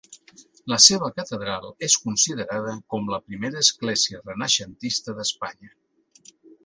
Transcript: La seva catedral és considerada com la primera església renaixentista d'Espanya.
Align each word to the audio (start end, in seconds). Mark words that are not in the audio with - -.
La 0.71 0.77
seva 0.85 1.09
catedral 1.17 1.67
és 1.87 1.97
considerada 2.05 2.73
com 2.95 3.11
la 3.15 3.19
primera 3.29 3.63
església 3.67 4.23
renaixentista 4.31 5.17
d'Espanya. 5.19 5.75